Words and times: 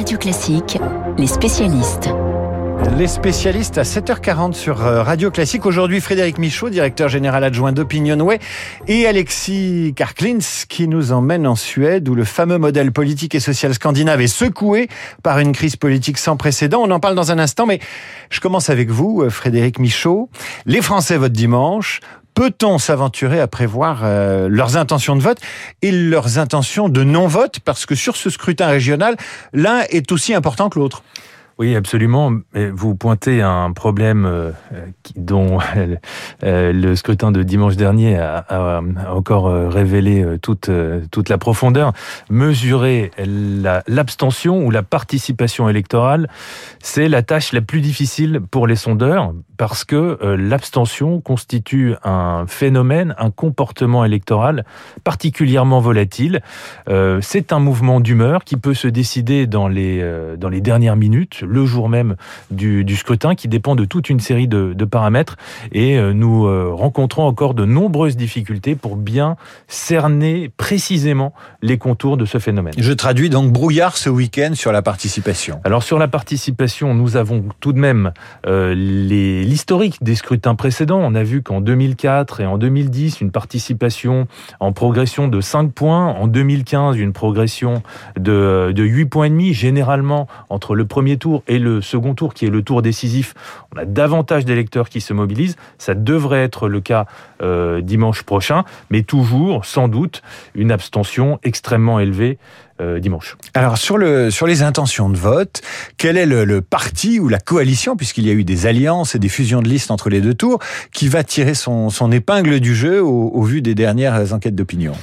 Radio 0.00 0.16
Classique, 0.16 0.78
les 1.18 1.26
spécialistes. 1.26 2.08
Les 2.96 3.06
spécialistes 3.06 3.76
à 3.76 3.82
7h40 3.82 4.54
sur 4.54 4.86
euh, 4.86 5.02
Radio 5.02 5.30
Classique. 5.30 5.66
Aujourd'hui, 5.66 6.00
Frédéric 6.00 6.38
Michaud, 6.38 6.70
directeur 6.70 7.10
général 7.10 7.44
adjoint 7.44 7.72
d'Opinionway, 7.72 8.38
et 8.88 9.06
Alexis 9.06 9.92
Karklins, 9.94 10.38
qui 10.70 10.88
nous 10.88 11.12
emmène 11.12 11.46
en 11.46 11.54
Suède, 11.54 12.08
où 12.08 12.14
le 12.14 12.24
fameux 12.24 12.56
modèle 12.56 12.92
politique 12.92 13.34
et 13.34 13.40
social 13.40 13.74
scandinave 13.74 14.22
est 14.22 14.26
secoué 14.26 14.88
par 15.22 15.38
une 15.38 15.52
crise 15.52 15.76
politique 15.76 16.16
sans 16.16 16.38
précédent. 16.38 16.80
On 16.82 16.90
en 16.90 16.98
parle 16.98 17.14
dans 17.14 17.30
un 17.30 17.38
instant, 17.38 17.66
mais 17.66 17.78
je 18.30 18.40
commence 18.40 18.70
avec 18.70 18.88
vous, 18.88 19.20
euh, 19.20 19.28
Frédéric 19.28 19.78
Michaud. 19.78 20.30
Les 20.64 20.80
Français 20.80 21.18
votent 21.18 21.30
dimanche. 21.30 22.00
Peut-on 22.34 22.78
s'aventurer 22.78 23.40
à 23.40 23.46
prévoir 23.46 24.00
euh, 24.02 24.48
leurs 24.48 24.76
intentions 24.76 25.16
de 25.16 25.20
vote 25.20 25.38
et 25.82 25.92
leurs 25.92 26.38
intentions 26.38 26.88
de 26.88 27.04
non-vote? 27.04 27.60
Parce 27.60 27.86
que 27.86 27.94
sur 27.94 28.16
ce 28.16 28.30
scrutin 28.30 28.66
régional, 28.66 29.16
l'un 29.52 29.82
est 29.90 30.12
aussi 30.12 30.34
important 30.34 30.70
que 30.70 30.78
l'autre. 30.78 31.02
Oui, 31.60 31.76
absolument. 31.76 32.32
Vous 32.54 32.94
pointez 32.94 33.42
un 33.42 33.70
problème 33.72 34.24
euh, 34.24 34.50
dont 35.14 35.58
euh, 36.42 36.72
le 36.72 36.96
scrutin 36.96 37.32
de 37.32 37.42
dimanche 37.42 37.76
dernier 37.76 38.16
a, 38.18 38.80
encore 39.10 39.48
euh, 39.48 39.68
révélé 39.68 40.24
toute, 40.40 40.70
toute 41.10 41.28
la 41.28 41.36
profondeur. 41.36 41.92
Mesurer 42.30 43.10
l'abstention 43.86 44.64
ou 44.64 44.70
la 44.70 44.82
participation 44.82 45.68
électorale, 45.68 46.30
c'est 46.82 47.10
la 47.10 47.22
tâche 47.22 47.52
la 47.52 47.60
plus 47.60 47.82
difficile 47.82 48.40
pour 48.50 48.66
les 48.66 48.76
sondeurs 48.76 49.34
parce 49.58 49.84
que 49.84 50.16
l'abstention 50.38 51.20
constitue 51.20 51.94
un 52.02 52.46
phénomène, 52.46 53.14
un 53.18 53.30
comportement 53.30 54.06
électoral 54.06 54.64
particulièrement 55.04 55.80
volatile. 55.80 56.40
C'est 57.20 57.52
un 57.52 57.58
mouvement 57.58 58.00
d'humeur 58.00 58.44
qui 58.44 58.56
peut 58.56 58.72
se 58.72 58.88
décider 58.88 59.46
dans 59.46 59.68
les, 59.68 60.02
dans 60.38 60.48
les 60.48 60.62
dernières 60.62 60.96
minutes 60.96 61.44
le 61.50 61.66
jour 61.66 61.88
même 61.88 62.14
du, 62.50 62.96
scrutin 62.96 63.34
qui 63.34 63.48
dépend 63.48 63.74
de 63.74 63.84
toute 63.84 64.08
une 64.08 64.20
série 64.20 64.48
de, 64.48 64.84
paramètres 64.84 65.36
et 65.72 65.98
euh, 65.98 66.12
nous 66.12 66.46
euh, 66.46 66.70
rencontrons 66.72 67.24
encore 67.24 67.54
de 67.54 67.64
nombreuses 67.64 68.16
difficultés 68.16 68.74
pour 68.74 68.96
bien 68.96 69.36
cerner 69.68 70.50
précisément 70.56 71.32
les 71.62 71.78
contours 71.78 72.16
de 72.16 72.24
ce 72.24 72.38
phénomène. 72.38 72.72
Je 72.76 72.92
traduis 72.92 73.30
donc 73.30 73.52
brouillard 73.52 73.96
ce 73.96 74.08
week-end 74.08 74.52
sur 74.54 74.72
la 74.72 74.82
participation. 74.82 75.60
Alors 75.64 75.82
sur 75.82 75.98
la 75.98 76.08
participation, 76.08 76.94
nous 76.94 77.16
avons 77.16 77.44
tout 77.60 77.72
de 77.72 77.78
même 77.78 78.12
euh, 78.46 78.74
l'historique 78.74 80.02
des 80.02 80.14
scrutins 80.14 80.54
précédents. 80.54 81.00
On 81.02 81.14
a 81.14 81.22
vu 81.22 81.42
qu'en 81.42 81.60
2004 81.60 82.40
et 82.40 82.46
en 82.46 82.58
2010, 82.58 83.20
une 83.20 83.30
participation 83.30 84.26
en 84.60 84.72
progression 84.72 85.28
de 85.28 85.40
5 85.40 85.72
points. 85.72 86.06
En 86.06 86.26
2015, 86.26 86.96
une 86.98 87.12
progression 87.12 87.82
de, 88.18 88.72
de 88.74 88.82
8 88.82 89.06
points 89.06 89.26
et 89.26 89.30
demi, 89.30 89.54
généralement 89.54 90.26
entre 90.48 90.74
le 90.74 90.84
premier 90.84 91.16
tour 91.16 91.39
et 91.46 91.58
le 91.58 91.80
second 91.80 92.14
tour, 92.14 92.34
qui 92.34 92.46
est 92.46 92.50
le 92.50 92.62
tour 92.62 92.82
décisif, 92.82 93.34
on 93.74 93.78
a 93.78 93.84
davantage 93.84 94.44
d'électeurs 94.44 94.88
qui 94.88 95.00
se 95.00 95.12
mobilisent. 95.12 95.56
Ça 95.78 95.94
devrait 95.94 96.42
être 96.42 96.68
le 96.68 96.80
cas 96.80 97.06
euh, 97.42 97.80
dimanche 97.80 98.22
prochain, 98.22 98.64
mais 98.90 99.02
toujours, 99.02 99.64
sans 99.64 99.88
doute, 99.88 100.22
une 100.54 100.72
abstention 100.72 101.38
extrêmement 101.42 102.00
élevée 102.00 102.38
euh, 102.80 102.98
dimanche. 102.98 103.36
Alors 103.54 103.76
sur 103.76 103.98
le 103.98 104.30
sur 104.30 104.46
les 104.46 104.62
intentions 104.62 105.10
de 105.10 105.16
vote, 105.16 105.60
quel 105.98 106.16
est 106.16 106.26
le, 106.26 106.60
parti 106.62 107.20
ou 107.20 107.28
la 107.28 107.38
coalition, 107.38 107.96
puisqu'il 107.96 108.26
y 108.26 108.30
a 108.30 108.32
eu 108.32 108.44
des 108.44 108.66
alliances 108.66 109.14
et 109.14 109.18
des 109.18 109.28
fusions 109.28 109.60
de 109.60 109.68
listes 109.68 109.90
entre 109.90 110.08
les 110.08 110.20
deux 110.20 110.34
tours, 110.34 110.60
qui 110.92 111.08
va 111.08 111.22
tirer 111.22 111.54
son, 111.54 111.90
son 111.90 112.10
épingle 112.10 112.60
du 112.60 112.74
jeu 112.74 113.02
au 113.02 113.42
vu 113.42 113.60
des 113.60 113.74
dernières 113.74 114.32
enquêtes 114.32 114.54
d'opinion? 114.54 114.94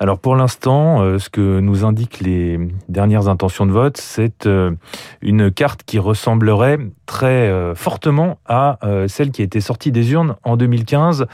Alors 0.00 0.18
pour 0.18 0.34
l'instant, 0.34 1.02
euh, 1.02 1.18
ce 1.20 1.30
que 1.30 1.60
nous 1.60 1.84
indiquent 1.84 2.18
les 2.18 2.58
dernières 2.88 3.28
intentions 3.28 3.64
de 3.64 3.70
vote, 3.70 3.96
c'est 3.96 4.44
euh, 4.44 4.72
une 5.22 5.52
carte 5.52 5.84
qui 5.84 6.00
ressemblerait 6.00 6.78
très 7.06 7.48
euh, 7.48 7.76
fortement 7.76 8.38
à 8.46 8.78
celle 9.08 9.30
qui 9.30 9.42
a 9.42 9.44
été 9.44 9.60
sortie 9.60 9.92
des 9.92 10.12
urnes 10.12 10.36
en 10.42 10.56
2015. 10.56 11.26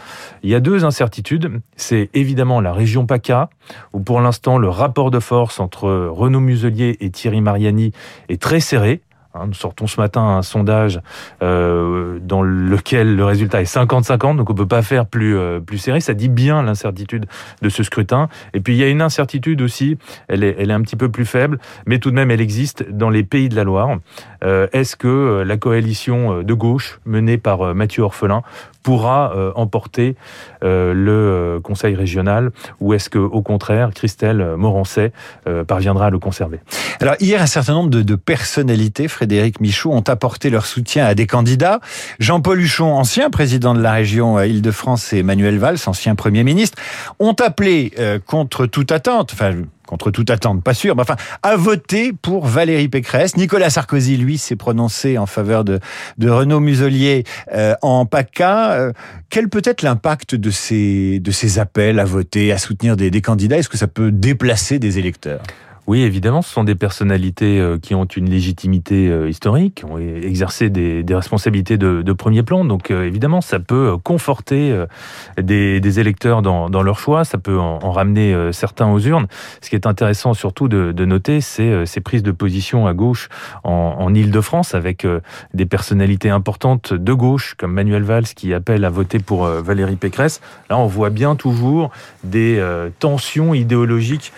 Il 0.42 0.50
y 0.50 0.54
a 0.54 0.60
deux 0.60 0.84
incertitudes. 0.84 1.60
C'est 1.76 2.10
évidemment 2.12 2.60
la 2.60 2.72
région 2.72 3.06
PACA, 3.06 3.48
où 3.92 4.00
pour 4.00 4.20
l'instant 4.20 4.58
le 4.58 4.68
rapport 4.68 5.10
de 5.10 5.20
force 5.20 5.58
entre 5.58 5.88
Renaud 5.88 6.40
Muselier 6.40 6.96
et 7.00 7.10
Thierry 7.10 7.40
Mariani 7.40 7.92
est 8.28 8.40
très 8.40 8.60
serré. 8.60 9.00
Hein, 9.32 9.46
nous 9.46 9.54
sortons 9.54 9.86
ce 9.86 10.00
matin 10.00 10.22
un 10.22 10.42
sondage 10.42 11.00
euh, 11.42 12.18
dans 12.20 12.42
lequel 12.42 13.14
le 13.14 13.24
résultat 13.24 13.60
est 13.60 13.72
50-50, 13.72 14.36
donc 14.36 14.50
on 14.50 14.54
peut 14.54 14.66
pas 14.66 14.82
faire 14.82 15.06
plus 15.06 15.36
euh, 15.38 15.60
plus 15.60 15.78
serré. 15.78 16.00
Ça 16.00 16.14
dit 16.14 16.28
bien 16.28 16.62
l'incertitude 16.62 17.26
de 17.62 17.68
ce 17.68 17.82
scrutin. 17.84 18.28
Et 18.54 18.60
puis 18.60 18.74
il 18.74 18.78
y 18.78 18.82
a 18.82 18.88
une 18.88 19.02
incertitude 19.02 19.62
aussi. 19.62 19.98
Elle 20.28 20.42
est 20.42 20.56
elle 20.58 20.70
est 20.70 20.74
un 20.74 20.82
petit 20.82 20.96
peu 20.96 21.08
plus 21.10 21.26
faible, 21.26 21.58
mais 21.86 21.98
tout 22.00 22.10
de 22.10 22.16
même 22.16 22.30
elle 22.32 22.40
existe 22.40 22.90
dans 22.90 23.10
les 23.10 23.22
pays 23.22 23.48
de 23.48 23.54
la 23.54 23.64
Loire. 23.64 23.98
Euh, 24.42 24.66
Est-ce 24.72 24.96
que 24.96 25.06
euh, 25.06 25.44
la 25.44 25.56
coalition 25.56 26.42
de 26.42 26.54
gauche 26.54 26.98
menée 27.04 27.38
par 27.38 27.62
euh, 27.62 27.74
Mathieu 27.74 28.02
Orphelin 28.02 28.42
pourra 28.82 29.32
euh, 29.36 29.52
emporter 29.54 30.16
euh, 30.64 30.94
le 30.94 31.12
euh, 31.12 31.60
Conseil 31.60 31.94
régional 31.94 32.50
ou 32.80 32.94
est-ce 32.94 33.10
que 33.10 33.18
au 33.18 33.42
contraire 33.42 33.90
Christelle 33.94 34.56
Morancet 34.56 35.12
parviendra 35.66 36.06
à 36.06 36.10
le 36.10 36.18
conserver? 36.18 36.60
Alors 37.00 37.14
hier, 37.20 37.42
un 37.42 37.46
certain 37.46 37.74
nombre 37.74 37.90
de, 37.90 38.02
de 38.02 38.14
personnalités, 38.14 39.08
Frédéric 39.20 39.60
Michaud, 39.60 39.92
ont 39.92 40.00
apporté 40.00 40.48
leur 40.48 40.64
soutien 40.64 41.04
à 41.04 41.14
des 41.14 41.26
candidats. 41.26 41.80
Jean-Paul 42.20 42.58
Huchon, 42.58 42.94
ancien 42.94 43.28
président 43.28 43.74
de 43.74 43.82
la 43.82 43.92
région 43.92 44.40
Île-de-France, 44.40 45.12
et 45.12 45.18
Emmanuel 45.18 45.58
Valls, 45.58 45.76
ancien 45.84 46.14
Premier 46.14 46.42
ministre, 46.42 46.78
ont 47.18 47.34
appelé 47.34 47.92
contre 48.24 48.64
toute 48.64 48.92
attente, 48.92 49.34
enfin 49.34 49.56
contre 49.86 50.10
toute 50.10 50.30
attente, 50.30 50.62
pas 50.62 50.72
sûr, 50.72 50.96
mais 50.96 51.02
enfin, 51.02 51.16
a 51.42 51.56
voté 51.56 52.12
pour 52.12 52.46
Valérie 52.46 52.88
Pécresse. 52.88 53.36
Nicolas 53.36 53.68
Sarkozy, 53.68 54.16
lui, 54.16 54.38
s'est 54.38 54.56
prononcé 54.56 55.18
en 55.18 55.26
faveur 55.26 55.64
de, 55.64 55.80
de 56.16 56.30
Renaud 56.30 56.60
Muselier 56.60 57.24
euh, 57.52 57.74
en 57.82 58.06
PACA. 58.06 58.72
Euh, 58.72 58.92
quel 59.28 59.48
peut 59.48 59.62
être 59.64 59.82
l'impact 59.82 60.34
de 60.34 60.50
ces, 60.50 61.18
de 61.20 61.30
ces 61.30 61.58
appels 61.58 61.98
à 61.98 62.04
voter, 62.04 62.52
à 62.52 62.58
soutenir 62.58 62.96
des, 62.96 63.10
des 63.10 63.20
candidats? 63.20 63.58
Est-ce 63.58 63.68
que 63.68 63.76
ça 63.76 63.88
peut 63.88 64.12
déplacer 64.12 64.78
des 64.78 64.98
électeurs? 64.98 65.42
Oui, 65.90 66.02
évidemment, 66.02 66.40
ce 66.40 66.52
sont 66.52 66.62
des 66.62 66.76
personnalités 66.76 67.58
euh, 67.58 67.76
qui 67.76 67.96
ont 67.96 68.04
une 68.04 68.30
légitimité 68.30 69.08
euh, 69.08 69.28
historique, 69.28 69.82
ont 69.90 69.98
exercé 69.98 70.70
des, 70.70 71.04
responsabilités 71.10 71.78
de, 71.78 72.12
premier 72.12 72.44
plan. 72.44 72.64
Donc, 72.64 72.92
euh, 72.92 73.08
évidemment, 73.08 73.40
ça 73.40 73.58
peut 73.58 73.96
conforter 74.04 74.72
des, 75.36 75.98
électeurs 75.98 76.42
dans, 76.42 76.82
leur 76.84 77.00
choix, 77.00 77.24
ça 77.24 77.38
peut 77.38 77.58
en, 77.58 77.80
en, 77.82 77.90
ramener 77.90 78.52
certains 78.52 78.88
aux 78.88 79.00
urnes. 79.00 79.26
Ce 79.62 79.68
qui 79.68 79.74
est 79.74 79.84
intéressant 79.84 80.32
surtout 80.32 80.68
de, 80.68 80.92
de 80.92 81.04
noter, 81.04 81.40
c'est 81.40 81.84
ces 81.86 82.00
prises 82.00 82.22
de 82.22 82.30
position 82.30 82.86
à 82.86 82.94
gauche 82.94 83.28
en, 83.64 83.96
en 83.98 84.14
Ile-de-France, 84.14 84.76
avec 84.76 85.04
des 85.54 85.66
personnalités 85.66 86.30
importantes 86.30 86.94
de 86.94 87.12
gauche, 87.12 87.54
comme 87.58 87.72
Manuel 87.72 88.04
Valls, 88.04 88.26
qui 88.36 88.54
appelle 88.54 88.84
à 88.84 88.90
voter 88.90 89.18
pour 89.18 89.46
Valérie 89.46 89.96
Pécresse. 89.96 90.40
Là, 90.68 90.78
on 90.78 90.86
voit 90.86 91.10
bien 91.10 91.34
toujours 91.34 91.90
des 92.22 92.64
tensions 93.00 93.54
idéologiques 93.54 94.32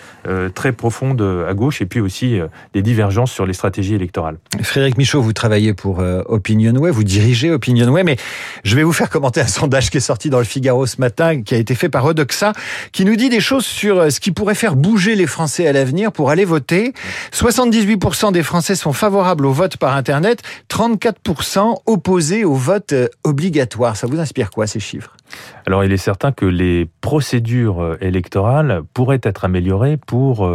très 0.55 0.71
profondes 0.71 1.42
à 1.47 1.53
gauche 1.53 1.81
et 1.81 1.85
puis 1.85 1.99
aussi 1.99 2.39
euh, 2.39 2.47
des 2.73 2.81
divergences 2.81 3.31
sur 3.31 3.45
les 3.45 3.53
stratégies 3.53 3.95
électorales. 3.95 4.37
Frédéric 4.61 4.97
Michaud, 4.97 5.21
vous 5.21 5.33
travaillez 5.33 5.73
pour 5.73 5.99
euh, 5.99 6.21
Opinionway, 6.25 6.91
vous 6.91 7.03
dirigez 7.03 7.51
Opinionway, 7.51 8.03
mais 8.03 8.17
je 8.63 8.75
vais 8.75 8.83
vous 8.83 8.93
faire 8.93 9.09
commenter 9.09 9.41
un 9.41 9.47
sondage 9.47 9.89
qui 9.89 9.97
est 9.97 10.01
sorti 10.01 10.29
dans 10.29 10.39
le 10.39 10.43
Figaro 10.43 10.85
ce 10.85 10.99
matin, 10.99 11.41
qui 11.41 11.55
a 11.55 11.57
été 11.57 11.75
fait 11.75 11.89
par 11.89 12.05
Odoxa, 12.05 12.53
qui 12.91 13.05
nous 13.05 13.15
dit 13.15 13.29
des 13.29 13.39
choses 13.39 13.65
sur 13.65 13.99
euh, 13.99 14.09
ce 14.09 14.19
qui 14.19 14.31
pourrait 14.31 14.55
faire 14.55 14.75
bouger 14.75 15.15
les 15.15 15.27
Français 15.27 15.67
à 15.67 15.73
l'avenir 15.73 16.11
pour 16.11 16.29
aller 16.29 16.45
voter. 16.45 16.93
78% 17.31 18.31
des 18.31 18.43
Français 18.43 18.75
sont 18.75 18.93
favorables 18.93 19.45
au 19.45 19.53
vote 19.53 19.77
par 19.77 19.95
Internet, 19.95 20.41
34% 20.69 21.81
opposés 21.85 22.45
au 22.45 22.53
vote 22.53 22.93
obligatoire. 23.23 23.95
Ça 23.95 24.07
vous 24.07 24.19
inspire 24.19 24.49
quoi 24.49 24.67
ces 24.67 24.79
chiffres? 24.79 25.15
Alors 25.65 25.83
il 25.83 25.91
est 25.91 25.97
certain 25.97 26.31
que 26.31 26.45
les 26.45 26.87
procédures 27.01 27.97
électorales 28.01 28.81
pourraient 28.93 29.21
être 29.23 29.45
améliorées 29.45 29.97
pour 29.97 30.49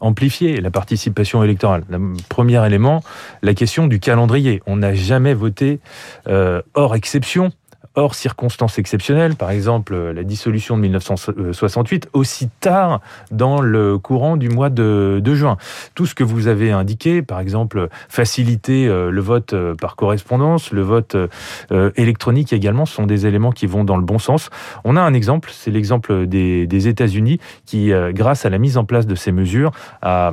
amplifier 0.00 0.60
la 0.60 0.70
participation 0.70 1.42
électorale. 1.44 1.84
Le 1.88 2.14
premier 2.28 2.64
élément, 2.66 3.02
la 3.42 3.54
question 3.54 3.86
du 3.86 4.00
calendrier. 4.00 4.62
On 4.66 4.76
n'a 4.76 4.94
jamais 4.94 5.34
voté 5.34 5.80
euh, 6.28 6.62
hors 6.74 6.94
exception 6.94 7.52
hors 7.98 8.14
circonstances 8.14 8.78
exceptionnelles, 8.78 9.34
par 9.34 9.50
exemple 9.50 9.94
la 9.96 10.22
dissolution 10.22 10.76
de 10.76 10.82
1968, 10.82 12.08
aussi 12.12 12.48
tard 12.60 13.00
dans 13.30 13.60
le 13.60 13.98
courant 13.98 14.36
du 14.36 14.48
mois 14.48 14.70
de, 14.70 15.20
juin. 15.34 15.56
Tout 15.94 16.06
ce 16.06 16.14
que 16.14 16.24
vous 16.24 16.46
avez 16.46 16.70
indiqué, 16.70 17.22
par 17.22 17.40
exemple 17.40 17.88
faciliter 18.08 18.86
euh, 18.86 19.10
le 19.10 19.20
vote 19.20 19.52
euh, 19.52 19.74
par 19.74 19.96
correspondance, 19.96 20.70
le 20.70 20.82
vote 20.82 21.16
euh, 21.16 21.90
électronique 21.96 22.52
également, 22.52 22.86
sont 22.86 23.04
des 23.04 23.26
éléments 23.26 23.52
qui 23.52 23.66
vont 23.66 23.84
dans 23.84 23.96
le 23.96 24.04
bon 24.04 24.18
sens. 24.18 24.48
On 24.84 24.96
a 24.96 25.00
un 25.00 25.12
exemple, 25.12 25.50
c'est 25.52 25.70
l'exemple 25.70 26.26
des, 26.26 26.88
États-Unis 26.88 27.40
qui, 27.66 27.90
grâce 28.10 28.46
à 28.46 28.50
la 28.50 28.58
mise 28.58 28.76
en 28.76 28.84
place 28.84 29.06
de 29.06 29.16
ces 29.16 29.32
mesures, 29.32 29.72
a 30.00 30.32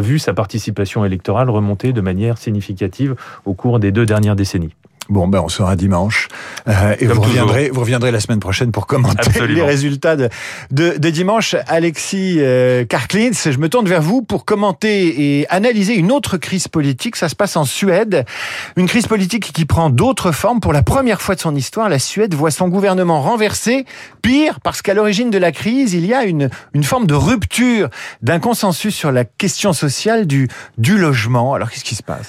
vu 0.00 0.20
sa 0.20 0.32
participation 0.32 1.04
électorale 1.04 1.50
remonter 1.50 1.92
de 1.92 2.00
manière 2.00 2.38
significative 2.38 3.16
au 3.44 3.54
cours 3.54 3.80
des 3.80 3.90
deux 3.90 4.06
dernières 4.06 4.36
décennies. 4.36 4.72
Bon, 5.10 5.26
ben 5.26 5.40
on 5.40 5.48
sera 5.48 5.74
dimanche. 5.74 6.28
Euh, 6.68 6.94
et 7.00 7.06
vous 7.06 7.20
reviendrez, 7.20 7.70
vous 7.70 7.80
reviendrez 7.80 8.12
la 8.12 8.20
semaine 8.20 8.38
prochaine 8.38 8.70
pour 8.70 8.86
commenter 8.86 9.44
les 9.48 9.60
résultats 9.60 10.14
de, 10.14 10.28
de, 10.70 10.98
de, 10.98 11.10
dimanche. 11.10 11.56
Alexis 11.66 12.36
euh, 12.38 12.84
Karklins, 12.84 13.32
je 13.32 13.58
me 13.58 13.68
tourne 13.68 13.88
vers 13.88 14.02
vous 14.02 14.22
pour 14.22 14.44
commenter 14.44 15.40
et 15.40 15.48
analyser 15.50 15.96
une 15.96 16.12
autre 16.12 16.36
crise 16.36 16.68
politique. 16.68 17.16
Ça 17.16 17.28
se 17.28 17.34
passe 17.34 17.56
en 17.56 17.64
Suède. 17.64 18.24
Une 18.76 18.86
crise 18.86 19.08
politique 19.08 19.52
qui 19.52 19.64
prend 19.64 19.90
d'autres 19.90 20.30
formes. 20.30 20.60
Pour 20.60 20.72
la 20.72 20.84
première 20.84 21.20
fois 21.20 21.34
de 21.34 21.40
son 21.40 21.56
histoire, 21.56 21.88
la 21.88 21.98
Suède 21.98 22.34
voit 22.34 22.52
son 22.52 22.68
gouvernement 22.68 23.20
renversé. 23.20 23.86
Pire, 24.22 24.60
parce 24.60 24.80
qu'à 24.80 24.94
l'origine 24.94 25.30
de 25.30 25.38
la 25.38 25.50
crise, 25.50 25.92
il 25.92 26.06
y 26.06 26.14
a 26.14 26.22
une, 26.22 26.50
une 26.72 26.84
forme 26.84 27.08
de 27.08 27.14
rupture 27.14 27.88
d'un 28.22 28.38
consensus 28.38 28.94
sur 28.94 29.10
la 29.10 29.24
question 29.24 29.72
sociale 29.72 30.28
du, 30.28 30.48
du 30.78 30.96
logement. 30.98 31.52
Alors 31.54 31.68
qu'est-ce 31.68 31.84
qui 31.84 31.96
se 31.96 32.04
passe? 32.04 32.28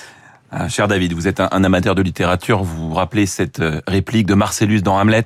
Ah, 0.54 0.68
cher 0.68 0.90
David, 0.90 1.14
vous 1.14 1.30
êtes 1.30 1.40
un, 1.40 1.64
amateur 1.64 1.96
de 1.96 2.02
littérature, 2.02 2.62
vous 2.62 2.90
vous 2.90 2.94
rappelez 2.94 3.26
cette 3.26 3.62
euh, 3.62 3.80
réplique 3.88 4.28
de 4.28 4.34
Marcellus 4.34 4.82
dans 4.82 5.00
Hamlet? 5.00 5.26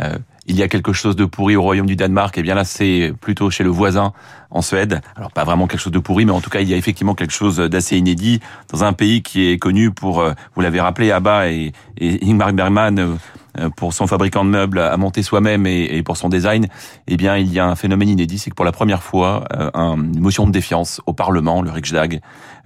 Euh, 0.00 0.16
il 0.46 0.56
y 0.56 0.62
a 0.62 0.68
quelque 0.68 0.94
chose 0.94 1.16
de 1.16 1.26
pourri 1.26 1.54
au 1.54 1.60
royaume 1.60 1.84
du 1.84 1.96
Danemark, 1.96 2.38
et 2.38 2.42
bien 2.42 2.54
là 2.54 2.64
c'est 2.64 3.12
plutôt 3.20 3.50
chez 3.50 3.62
le 3.62 3.68
voisin 3.68 4.14
en 4.54 4.62
Suède. 4.62 5.02
Alors 5.16 5.30
pas 5.30 5.44
vraiment 5.44 5.66
quelque 5.66 5.80
chose 5.80 5.92
de 5.92 5.98
pourri, 5.98 6.24
mais 6.24 6.32
en 6.32 6.40
tout 6.40 6.50
cas 6.50 6.60
il 6.60 6.68
y 6.68 6.74
a 6.74 6.76
effectivement 6.76 7.14
quelque 7.14 7.32
chose 7.32 7.58
d'assez 7.58 7.98
inédit 7.98 8.40
dans 8.72 8.84
un 8.84 8.94
pays 8.94 9.22
qui 9.22 9.50
est 9.50 9.58
connu 9.58 9.90
pour, 9.90 10.20
euh, 10.20 10.32
vous 10.54 10.62
l'avez 10.62 10.80
rappelé, 10.80 11.10
Abba 11.10 11.48
et, 11.48 11.72
et 11.98 12.18
Ingmar 12.26 12.52
Bergman 12.54 13.18
euh, 13.60 13.70
pour 13.70 13.92
son 13.92 14.06
fabricant 14.06 14.44
de 14.44 14.50
meubles 14.50 14.80
à 14.80 14.96
monter 14.96 15.22
soi-même 15.22 15.66
et, 15.66 16.02
pour 16.02 16.16
son 16.16 16.28
design, 16.28 16.66
eh 17.06 17.16
bien, 17.16 17.36
il 17.36 17.52
y 17.52 17.60
a 17.60 17.66
un 17.66 17.76
phénomène 17.76 18.08
inédit, 18.08 18.38
c'est 18.38 18.50
que 18.50 18.56
pour 18.56 18.64
la 18.64 18.72
première 18.72 19.02
fois, 19.02 19.44
euh, 19.54 19.70
une 19.74 20.20
motion 20.20 20.46
de 20.46 20.50
défiance 20.50 21.00
au 21.06 21.12
Parlement, 21.12 21.62
le 21.62 21.70
Riksdag, 21.70 22.20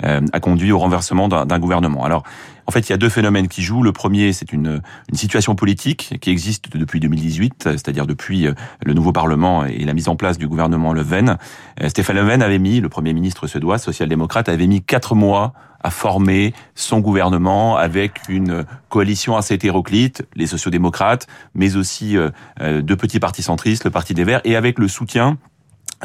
euh, 0.05 0.21
a 0.33 0.41
conduit 0.41 0.73
au 0.73 0.79
renversement 0.79 1.29
d'un 1.29 1.59
gouvernement. 1.59 2.05
Alors, 2.05 2.23
en 2.67 2.71
fait, 2.71 2.89
il 2.89 2.91
y 2.91 2.93
a 2.93 2.99
deux 2.99 3.09
phénomènes 3.09 3.49
qui 3.49 3.63
jouent. 3.63 3.83
Le 3.83 3.93
premier, 3.93 4.33
c'est 4.33 4.53
une, 4.53 4.83
une 5.11 5.17
situation 5.17 5.55
politique 5.55 6.19
qui 6.21 6.31
existe 6.31 6.77
depuis 6.77 7.01
2018, 7.01 7.65
c'est-à-dire 7.73 8.07
depuis 8.07 8.47
le 8.85 8.95
nouveau 8.95 9.11
Parlement 9.11 9.65
et 9.65 9.85
la 9.85 9.95
mise 9.95 10.09
en 10.09 10.17
place 10.17 10.37
du 10.37 10.47
gouvernement 10.47 10.93
Le 10.93 11.01
Ven. 11.01 11.39
Stéphane 11.87 12.17
Le 12.17 12.23
Ven 12.23 12.43
avait 12.43 12.59
mis, 12.59 12.81
le 12.81 12.89
Premier 12.89 13.13
ministre 13.13 13.47
suédois, 13.47 13.79
social-démocrate, 13.79 14.49
avait 14.49 14.67
mis 14.67 14.83
quatre 14.83 15.15
mois 15.15 15.53
à 15.81 15.91
former 15.91 16.53
son 16.75 17.01
gouvernement 17.01 17.77
avec 17.77 18.21
une 18.29 18.65
coalition 18.89 19.37
assez 19.37 19.55
hétéroclite, 19.55 20.27
les 20.35 20.47
sociodémocrates, 20.47 21.27
mais 21.55 21.77
aussi 21.77 22.17
euh, 22.17 22.31
euh, 22.61 22.83
deux 22.83 22.97
petits 22.97 23.21
partis 23.21 23.43
centristes, 23.43 23.85
le 23.85 23.91
Parti 23.91 24.15
des 24.15 24.25
Verts, 24.25 24.41
et 24.45 24.57
avec 24.57 24.79
le 24.79 24.89
soutien 24.89 25.39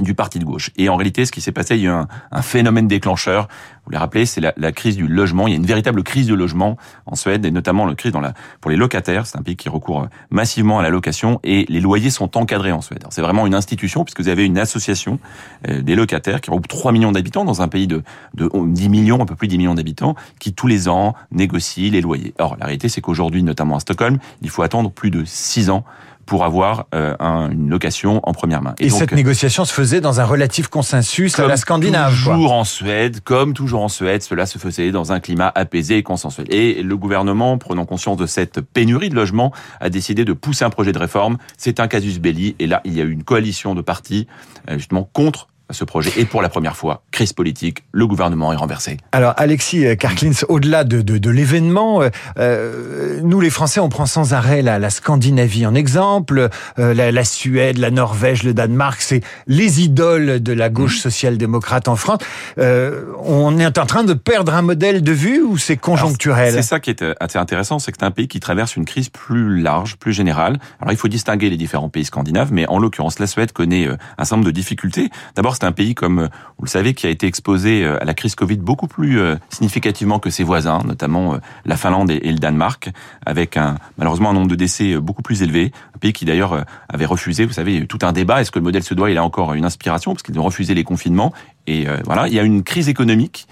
du 0.01 0.13
parti 0.13 0.39
de 0.39 0.45
gauche. 0.45 0.71
Et 0.77 0.89
en 0.89 0.95
réalité, 0.95 1.25
ce 1.25 1.31
qui 1.31 1.41
s'est 1.41 1.51
passé, 1.51 1.75
il 1.75 1.83
y 1.83 1.87
a 1.87 1.91
eu 1.91 2.05
un, 2.31 2.41
phénomène 2.41 2.87
déclencheur. 2.87 3.47
Vous 3.85 3.91
l'avez 3.91 3.99
rappelé, 3.99 4.25
c'est 4.25 4.41
la, 4.41 4.71
crise 4.71 4.95
du 4.95 5.07
logement. 5.07 5.47
Il 5.47 5.51
y 5.51 5.53
a 5.53 5.57
une 5.57 5.65
véritable 5.65 6.03
crise 6.03 6.27
de 6.27 6.33
logement 6.33 6.77
en 7.05 7.15
Suède, 7.15 7.45
et 7.45 7.51
notamment 7.51 7.85
la 7.85 7.95
crise 7.95 8.11
dans 8.11 8.21
la, 8.21 8.33
pour 8.61 8.71
les 8.71 8.77
locataires. 8.77 9.27
C'est 9.27 9.37
un 9.37 9.43
pays 9.43 9.55
qui 9.55 9.69
recourt 9.69 10.07
massivement 10.31 10.79
à 10.79 10.83
la 10.83 10.89
location, 10.89 11.39
et 11.43 11.65
les 11.69 11.79
loyers 11.79 12.09
sont 12.09 12.37
encadrés 12.37 12.71
en 12.71 12.81
Suède. 12.81 13.03
C'est 13.09 13.21
vraiment 13.21 13.45
une 13.45 13.55
institution, 13.55 14.03
puisque 14.03 14.21
vous 14.21 14.29
avez 14.29 14.45
une 14.45 14.57
association 14.57 15.19
euh, 15.67 15.81
des 15.81 15.95
locataires 15.95 16.41
qui 16.41 16.49
regroupe 16.49 16.67
3 16.67 16.91
millions 16.91 17.11
d'habitants 17.11 17.45
dans 17.45 17.61
un 17.61 17.67
pays 17.67 17.87
de, 17.87 18.03
de 18.33 18.49
10 18.53 18.89
millions, 18.89 19.21
un 19.21 19.25
peu 19.25 19.35
plus 19.35 19.47
de 19.47 19.51
10 19.51 19.57
millions 19.59 19.75
d'habitants, 19.75 20.15
qui 20.39 20.53
tous 20.53 20.67
les 20.67 20.87
ans 20.87 21.13
négocient 21.31 21.91
les 21.91 22.01
loyers. 22.01 22.33
Or, 22.39 22.57
la 22.59 22.65
réalité, 22.65 22.89
c'est 22.89 23.01
qu'aujourd'hui, 23.01 23.43
notamment 23.43 23.75
à 23.75 23.79
Stockholm, 23.79 24.17
il 24.41 24.49
faut 24.49 24.63
attendre 24.63 24.91
plus 24.91 25.11
de 25.11 25.23
6 25.25 25.69
ans 25.69 25.83
pour 26.25 26.43
avoir 26.43 26.87
euh, 26.93 27.15
une 27.51 27.69
location 27.69 28.19
en 28.23 28.33
première 28.33 28.61
main. 28.61 28.75
Et, 28.79 28.89
cette 28.89 29.11
négociation 29.11 29.65
se 29.65 29.73
faisait 29.73 30.01
dans 30.01 30.19
un 30.19 30.25
relatif 30.25 30.67
consensus 30.67 31.37
à 31.39 31.47
la 31.47 31.57
Scandinave. 31.57 32.13
Toujours 32.13 32.53
en 32.53 32.63
Suède, 32.63 33.21
comme 33.23 33.53
toujours 33.53 33.83
en 33.83 33.89
Suède, 33.89 34.21
cela 34.21 34.45
se 34.45 34.57
faisait 34.57 34.91
dans 34.91 35.11
un 35.11 35.19
climat 35.19 35.51
apaisé 35.53 35.97
et 35.97 36.03
consensuel. 36.03 36.47
Et 36.53 36.81
le 36.81 36.97
gouvernement, 36.97 37.57
prenant 37.57 37.85
conscience 37.85 38.17
de 38.17 38.25
cette 38.25 38.61
pénurie 38.61 39.09
de 39.09 39.15
logements, 39.15 39.51
a 39.79 39.89
décidé 39.89 40.25
de 40.25 40.33
pousser 40.33 40.65
un 40.65 40.69
projet 40.69 40.91
de 40.91 40.99
réforme. 40.99 41.37
C'est 41.57 41.79
un 41.79 41.87
casus 41.87 42.19
belli. 42.19 42.55
Et 42.59 42.67
là, 42.67 42.81
il 42.85 42.93
y 42.93 43.01
a 43.01 43.03
eu 43.03 43.11
une 43.11 43.23
coalition 43.23 43.75
de 43.75 43.81
partis 43.81 44.27
euh, 44.69 44.77
justement 44.77 45.09
contre 45.11 45.47
ce 45.73 45.83
projet. 45.83 46.11
Et 46.17 46.25
pour 46.25 46.41
la 46.41 46.49
première 46.49 46.75
fois, 46.75 47.03
crise 47.11 47.33
politique, 47.33 47.83
le 47.91 48.07
gouvernement 48.07 48.53
est 48.53 48.57
renversé. 48.57 48.97
Alors 49.11 49.33
Alexis 49.37 49.85
Karklins, 49.97 50.31
au-delà 50.49 50.83
de, 50.83 51.01
de, 51.01 51.17
de 51.17 51.29
l'événement, 51.29 52.01
euh, 52.01 52.09
euh, 52.37 53.19
nous 53.23 53.39
les 53.39 53.49
Français, 53.49 53.79
on 53.79 53.89
prend 53.89 54.05
sans 54.05 54.33
arrêt 54.33 54.61
la, 54.61 54.79
la 54.79 54.89
Scandinavie 54.89 55.65
en 55.65 55.75
exemple, 55.75 56.49
euh, 56.79 56.93
la, 56.93 57.11
la, 57.11 57.23
Suède, 57.23 57.77
la 57.77 57.91
Norvège, 57.91 58.43
le 58.43 58.53
Danemark, 58.53 59.01
c'est 59.01 59.21
les 59.47 59.81
idoles 59.81 60.41
de 60.41 60.53
la 60.53 60.69
gauche 60.69 60.97
mmh. 60.97 61.01
social-démocrate 61.01 61.87
en 61.87 61.95
France. 61.95 62.19
Euh, 62.57 63.05
on 63.23 63.57
est 63.57 63.77
en 63.77 63.85
train 63.85 64.03
de 64.03 64.13
perdre 64.13 64.53
un 64.53 64.61
modèle 64.61 65.03
de 65.03 65.11
vue 65.11 65.41
ou 65.41 65.57
c'est 65.57 65.77
conjoncturel 65.77 66.53
C'est 66.53 66.61
ça 66.61 66.79
qui 66.79 66.89
est 66.89 67.03
assez 67.19 67.37
intéressant, 67.37 67.79
c'est 67.79 67.91
que 67.91 67.97
c'est 67.99 68.05
un 68.05 68.11
pays 68.11 68.27
qui 68.27 68.39
traverse 68.39 68.75
une 68.75 68.85
crise 68.85 69.09
plus 69.09 69.61
large, 69.61 69.97
plus 69.97 70.13
générale. 70.13 70.59
Alors 70.79 70.91
il 70.91 70.97
faut 70.97 71.07
distinguer 71.07 71.49
les 71.49 71.57
différents 71.57 71.89
pays 71.89 72.05
scandinaves, 72.05 72.51
mais 72.51 72.67
en 72.67 72.79
l'occurrence 72.79 73.19
la 73.19 73.27
Suède 73.27 73.51
connaît 73.51 73.87
un 73.87 74.23
certain 74.23 74.37
nombre 74.37 74.47
de 74.47 74.51
difficultés. 74.51 75.09
D'abord 75.35 75.55
c'est 75.63 75.67
un 75.67 75.71
pays, 75.71 75.95
comme 75.95 76.19
euh, 76.19 76.27
vous 76.57 76.65
le 76.65 76.69
savez, 76.69 76.93
qui 76.93 77.07
a 77.07 77.09
été 77.09 77.25
exposé 77.25 77.85
euh, 77.85 78.01
à 78.01 78.03
la 78.03 78.13
crise 78.13 78.35
Covid 78.35 78.57
beaucoup 78.57 78.87
plus 78.87 79.21
euh, 79.21 79.37
significativement 79.47 80.19
que 80.19 80.29
ses 80.29 80.43
voisins, 80.43 80.79
notamment 80.85 81.37
la 81.65 81.77
Finlande 81.77 82.11
et 82.11 82.31
le 82.31 82.37
Danemark, 82.37 82.89
avec 83.25 83.55
un, 83.55 83.77
malheureusement 83.97 84.31
un 84.31 84.33
nombre 84.33 84.49
de 84.49 84.55
décès 84.55 84.97
beaucoup 84.97 85.21
plus 85.21 85.41
élevé. 85.41 85.71
Un 85.95 85.99
pays 85.99 86.11
qui 86.11 86.25
d'ailleurs 86.25 86.65
avait 86.89 87.05
refusé, 87.05 87.45
vous 87.45 87.53
savez, 87.53 87.87
tout 87.87 87.99
un 88.01 88.11
débat, 88.11 88.41
est-ce 88.41 88.51
que 88.51 88.59
le 88.59 88.65
modèle 88.65 88.83
suédois, 88.83 89.09
il 89.09 89.17
a 89.17 89.23
encore 89.23 89.53
une 89.53 89.63
inspiration, 89.63 90.13
parce 90.13 90.23
qu'ils 90.23 90.37
ont 90.37 90.43
refusé 90.43 90.73
les 90.73 90.83
confinements. 90.83 91.33
Et 91.67 91.85
voilà, 92.05 92.27
il 92.27 92.33
y 92.33 92.39
a 92.39 92.43
une 92.43 92.63
crise 92.63 92.89
économique 92.89 93.47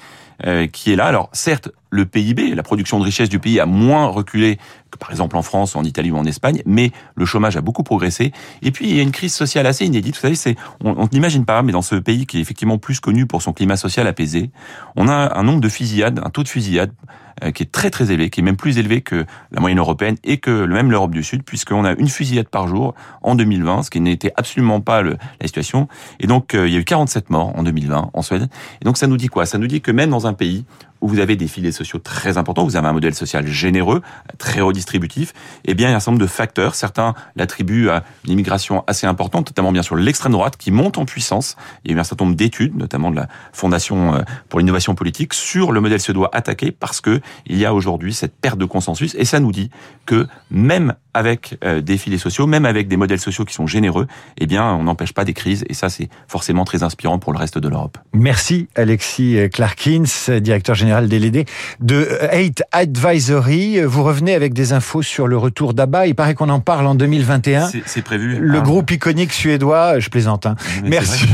qui 0.71 0.91
est 0.91 0.95
là. 0.95 1.05
Alors 1.05 1.29
certes, 1.33 1.69
le 1.91 2.05
PIB, 2.05 2.55
la 2.55 2.63
production 2.63 2.99
de 2.99 3.03
richesse 3.03 3.29
du 3.29 3.37
pays 3.37 3.59
a 3.59 3.65
moins 3.65 4.07
reculé 4.07 4.57
que 4.89 4.97
par 4.97 5.11
exemple 5.11 5.37
en 5.37 5.41
France, 5.41 5.75
en 5.75 5.83
Italie 5.83 6.09
ou 6.11 6.17
en 6.17 6.25
Espagne, 6.25 6.63
mais 6.65 6.91
le 7.15 7.25
chômage 7.25 7.57
a 7.57 7.61
beaucoup 7.61 7.83
progressé. 7.83 8.31
Et 8.61 8.71
puis 8.71 8.89
il 8.89 8.95
y 8.95 8.99
a 8.99 9.03
une 9.03 9.11
crise 9.11 9.33
sociale 9.33 9.67
assez 9.67 9.85
inédite. 9.85 10.15
Vous 10.15 10.21
savez, 10.21 10.35
c'est 10.35 10.55
on, 10.83 10.91
on 10.97 11.07
n'imagine 11.11 11.45
pas, 11.45 11.61
mais 11.61 11.73
dans 11.73 11.81
ce 11.81 11.95
pays 11.95 12.25
qui 12.25 12.37
est 12.37 12.41
effectivement 12.41 12.77
plus 12.77 12.99
connu 12.99 13.25
pour 13.27 13.41
son 13.41 13.53
climat 13.53 13.77
social 13.77 14.07
apaisé, 14.07 14.51
on 14.95 15.07
a 15.07 15.37
un 15.37 15.43
nombre 15.43 15.61
de 15.61 15.69
fusillades, 15.69 16.19
un 16.23 16.29
taux 16.29 16.43
de 16.43 16.47
fusillade 16.47 16.91
euh, 16.91 17.30
qui 17.53 17.63
est 17.63 17.71
très 17.71 17.89
très 17.89 18.11
élevé, 18.11 18.29
qui 18.29 18.41
est 18.41 18.43
même 18.43 18.57
plus 18.57 18.77
élevé 18.77 19.01
que 19.01 19.25
la 19.51 19.59
moyenne 19.59 19.79
européenne 19.79 20.15
et 20.23 20.37
que 20.37 20.65
même 20.65 20.91
l'Europe 20.91 21.11
du 21.11 21.23
Sud, 21.23 21.43
puisqu'on 21.43 21.85
a 21.85 21.93
une 21.93 22.09
fusillade 22.09 22.47
par 22.47 22.67
jour 22.67 22.93
en 23.21 23.35
2020, 23.35 23.83
ce 23.83 23.89
qui 23.89 23.99
n'était 23.99 24.33
absolument 24.37 24.81
pas 24.81 25.01
le, 25.01 25.17
la 25.39 25.47
situation. 25.47 25.87
Et 26.19 26.27
donc 26.27 26.53
euh, 26.53 26.67
il 26.67 26.73
y 26.73 26.77
a 26.77 26.79
eu 26.79 26.83
47 26.83 27.29
morts 27.29 27.57
en 27.57 27.63
2020 27.63 28.11
en 28.13 28.21
Suède. 28.21 28.47
Et 28.81 28.85
donc 28.85 28.97
ça 28.97 29.07
nous 29.07 29.17
dit 29.17 29.27
quoi? 29.27 29.45
Ça 29.45 29.57
nous 29.57 29.67
dit 29.67 29.81
que 29.81 29.91
même 29.91 30.09
dans 30.09 30.27
un 30.27 30.33
pays 30.33 30.65
où 31.01 31.07
vous 31.07 31.19
avez 31.19 31.35
des 31.35 31.47
filets 31.47 31.71
sociaux 31.71 31.99
très 31.99 32.37
importants, 32.37 32.63
vous 32.63 32.75
avez 32.75 32.87
un 32.87 32.93
modèle 32.93 33.15
social 33.15 33.47
généreux, 33.47 34.01
très 34.37 34.61
redistributif, 34.61 35.33
eh 35.65 35.73
bien, 35.73 35.89
il 35.89 35.91
y 35.91 35.93
a 35.93 35.97
un 35.97 35.99
certain 35.99 36.11
nombre 36.11 36.23
de 36.23 36.29
facteurs. 36.29 36.75
Certains 36.75 37.15
l'attribuent 37.35 37.89
à 37.89 38.03
une 38.25 38.31
immigration 38.31 38.83
assez 38.87 39.07
importante, 39.07 39.47
notamment 39.47 39.71
bien 39.71 39.83
sûr 39.83 39.95
l'extrême 39.95 40.31
droite, 40.31 40.57
qui 40.57 40.71
monte 40.71 40.97
en 40.97 41.05
puissance. 41.05 41.57
Il 41.83 41.91
y 41.91 41.93
a 41.93 41.97
eu 41.97 41.99
un 41.99 42.03
certain 42.03 42.25
nombre 42.25 42.37
d'études, 42.37 42.75
notamment 42.75 43.11
de 43.11 43.15
la 43.15 43.27
Fondation 43.51 44.15
euh, 44.15 44.21
pour 44.49 44.59
l'innovation 44.59 44.95
politique, 44.95 45.33
sur 45.33 45.71
le 45.71 45.81
modèle 45.81 45.99
suédois 45.99 46.29
attaqué, 46.33 46.71
parce 46.71 47.01
que 47.01 47.19
il 47.45 47.57
y 47.57 47.65
a 47.65 47.73
aujourd'hui 47.73 48.13
cette 48.13 48.35
perte 48.35 48.57
de 48.57 48.65
consensus, 48.65 49.15
et 49.15 49.25
ça 49.25 49.39
nous 49.39 49.51
dit 49.51 49.69
que 50.05 50.27
même 50.49 50.93
avec 51.13 51.57
euh, 51.63 51.81
des 51.81 51.97
filets 51.97 52.17
sociaux, 52.17 52.47
même 52.47 52.65
avec 52.65 52.87
des 52.87 52.97
modèles 52.97 53.19
sociaux 53.19 53.45
qui 53.45 53.53
sont 53.53 53.67
généreux, 53.67 54.07
eh 54.37 54.45
bien, 54.45 54.65
on 54.65 54.83
n'empêche 54.83 55.13
pas 55.13 55.25
des 55.25 55.33
crises, 55.33 55.65
et 55.67 55.73
ça, 55.73 55.89
c'est 55.89 56.09
forcément 56.27 56.63
très 56.63 56.83
inspirant 56.83 57.19
pour 57.19 57.33
le 57.33 57.39
reste 57.39 57.57
de 57.57 57.67
l'Europe. 57.67 57.97
Merci, 58.13 58.67
Alexis 58.75 59.37
Clarkins, 59.51 60.03
directeur 60.39 60.75
général 60.75 60.91
général 60.91 61.45
de 61.79 62.07
Hate 62.29 62.63
Advisory. 62.71 63.81
Vous 63.81 64.03
revenez 64.03 64.33
avec 64.33 64.53
des 64.53 64.73
infos 64.73 65.01
sur 65.01 65.27
le 65.27 65.37
retour 65.37 65.73
d'Abba. 65.73 66.07
Il 66.07 66.15
paraît 66.15 66.33
qu'on 66.35 66.49
en 66.49 66.59
parle 66.59 66.87
en 66.87 66.95
2021. 66.95 67.69
C'est 67.85 68.01
prévu. 68.01 68.37
Le 68.39 68.59
ah. 68.59 68.61
groupe 68.61 68.91
iconique 68.91 69.31
suédois, 69.31 69.99
je 69.99 70.09
plaisante. 70.09 70.45
Hein. 70.45 70.55
Merci. 70.83 71.27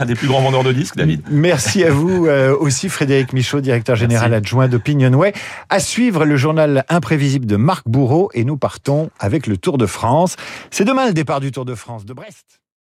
Un 0.00 0.06
des 0.06 0.14
plus 0.14 0.28
grands 0.28 0.40
vendeurs 0.40 0.64
de 0.64 0.72
disques, 0.72 0.96
David. 0.96 1.20
Merci 1.30 1.84
à 1.84 1.90
vous 1.90 2.24
euh, 2.24 2.56
aussi, 2.56 2.88
Frédéric 2.88 3.34
Michaud, 3.34 3.60
directeur 3.60 3.96
général 3.96 4.32
adjoint 4.32 4.66
d'Opinionway. 4.66 5.34
À 5.68 5.78
suivre 5.78 6.24
le 6.24 6.36
journal 6.36 6.86
imprévisible 6.88 7.44
de 7.44 7.56
Marc 7.56 7.86
Bourreau 7.86 8.30
et 8.32 8.44
nous 8.44 8.56
partons 8.56 9.10
avec 9.18 9.46
le 9.46 9.58
Tour 9.58 9.76
de 9.76 9.84
France. 9.84 10.36
C'est 10.70 10.86
demain 10.86 11.06
le 11.06 11.12
départ 11.12 11.40
du 11.40 11.52
Tour 11.52 11.66
de 11.66 11.74
France 11.74 12.06
de 12.06 12.14
Brest. 12.14 12.60